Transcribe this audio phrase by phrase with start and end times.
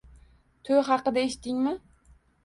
[0.69, 1.75] To`y haqida eshitdingmi